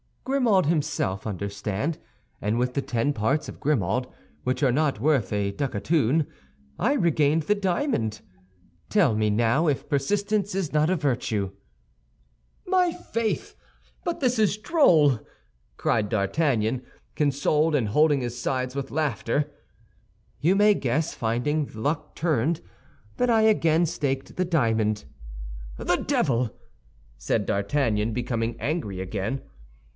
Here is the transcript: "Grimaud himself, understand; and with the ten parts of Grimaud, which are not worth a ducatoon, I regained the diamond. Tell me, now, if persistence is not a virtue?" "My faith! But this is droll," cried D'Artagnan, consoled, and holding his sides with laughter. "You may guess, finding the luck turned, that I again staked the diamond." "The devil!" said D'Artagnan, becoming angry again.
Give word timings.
"Grimaud 0.23 0.65
himself, 0.67 1.27
understand; 1.27 1.97
and 2.41 2.57
with 2.57 2.73
the 2.73 2.81
ten 2.81 3.11
parts 3.13 3.47
of 3.49 3.59
Grimaud, 3.59 4.07
which 4.43 4.63
are 4.63 4.71
not 4.71 4.99
worth 4.99 5.31
a 5.33 5.51
ducatoon, 5.51 6.25
I 6.79 6.93
regained 6.93 7.43
the 7.43 7.53
diamond. 7.53 8.21
Tell 8.89 9.13
me, 9.13 9.29
now, 9.29 9.67
if 9.67 9.89
persistence 9.89 10.55
is 10.55 10.73
not 10.73 10.89
a 10.89 10.95
virtue?" 10.95 11.51
"My 12.65 12.91
faith! 12.93 13.55
But 14.03 14.21
this 14.21 14.39
is 14.39 14.57
droll," 14.57 15.19
cried 15.77 16.09
D'Artagnan, 16.09 16.81
consoled, 17.15 17.75
and 17.75 17.89
holding 17.89 18.21
his 18.21 18.39
sides 18.39 18.73
with 18.75 18.89
laughter. 18.89 19.51
"You 20.39 20.55
may 20.55 20.73
guess, 20.73 21.13
finding 21.13 21.65
the 21.65 21.79
luck 21.81 22.15
turned, 22.15 22.61
that 23.17 23.29
I 23.29 23.41
again 23.43 23.85
staked 23.85 24.35
the 24.37 24.45
diamond." 24.45 25.03
"The 25.77 25.97
devil!" 25.97 26.51
said 27.17 27.45
D'Artagnan, 27.45 28.13
becoming 28.13 28.55
angry 28.59 28.99
again. 28.99 29.41